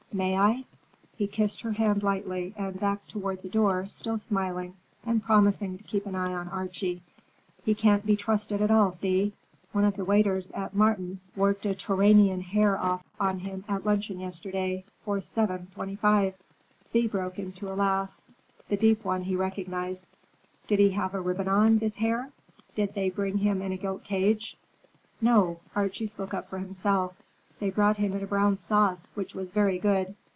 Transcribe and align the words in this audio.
May 0.13 0.35
I?" 0.35 0.65
He 1.15 1.25
kissed 1.25 1.61
her 1.61 1.71
hand 1.71 2.03
lightly 2.03 2.53
and 2.57 2.77
backed 2.77 3.11
toward 3.11 3.41
the 3.41 3.47
door, 3.47 3.87
still 3.87 4.17
smiling, 4.17 4.75
and 5.05 5.23
promising 5.23 5.77
to 5.77 5.85
keep 5.85 6.05
an 6.05 6.15
eye 6.15 6.33
on 6.33 6.49
Archie. 6.49 7.01
"He 7.63 7.73
can't 7.73 8.05
be 8.05 8.17
trusted 8.17 8.61
at 8.61 8.69
all, 8.69 8.91
Thea. 8.91 9.31
One 9.71 9.85
of 9.85 9.95
the 9.95 10.03
waiters 10.03 10.51
at 10.51 10.73
Martin's 10.75 11.31
worked 11.33 11.65
a 11.65 11.73
Tourainian 11.73 12.41
hare 12.41 12.77
off 12.77 13.05
on 13.21 13.39
him 13.39 13.63
at 13.69 13.85
luncheon 13.85 14.19
yesterday, 14.19 14.83
for 15.05 15.21
seven 15.21 15.67
twenty 15.73 15.95
five." 15.95 16.33
Thea 16.91 17.07
broke 17.07 17.39
into 17.39 17.71
a 17.71 17.75
laugh, 17.75 18.11
the 18.67 18.75
deep 18.75 19.05
one 19.05 19.23
he 19.23 19.37
recognized. 19.37 20.07
"Did 20.67 20.79
he 20.79 20.89
have 20.89 21.13
a 21.15 21.21
ribbon 21.21 21.47
on, 21.47 21.77
this 21.77 21.95
hare? 21.95 22.33
Did 22.75 22.95
they 22.95 23.09
bring 23.09 23.37
him 23.37 23.61
in 23.61 23.71
a 23.71 23.77
gilt 23.77 24.03
cage?" 24.03 24.57
"No,"—Archie 25.21 26.05
spoke 26.07 26.33
up 26.33 26.49
for 26.49 26.57
himself,—"they 26.59 27.69
brought 27.69 27.97
him 27.97 28.13
in 28.13 28.23
a 28.23 28.25
brown 28.25 28.57
sauce, 28.57 29.11
which 29.13 29.35
was 29.35 29.51
very 29.51 29.77
good. 29.77 30.15